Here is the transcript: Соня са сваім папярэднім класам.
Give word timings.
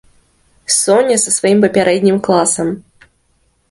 Соня 0.81 1.19
са 1.25 1.29
сваім 1.37 1.59
папярэднім 1.67 2.17
класам. 2.29 2.67